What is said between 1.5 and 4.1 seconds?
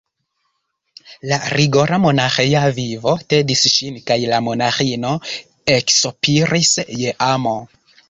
rigora monaĥeja vivo tedis ŝin,